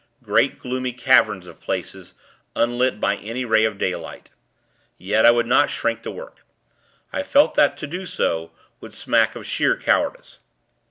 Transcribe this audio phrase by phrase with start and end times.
[0.23, 2.15] Great, gloomy caverns of places,
[2.55, 4.31] unlit by any ray of daylight.
[4.97, 6.43] Yet, I would not shirk the work.
[7.13, 10.39] I felt that to do so would smack of sheer cowardice.